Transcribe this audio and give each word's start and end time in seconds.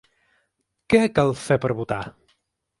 Què 0.95 1.03
cal 1.19 1.35
fer 1.45 1.61
per 1.67 1.73
votar? 1.85 2.03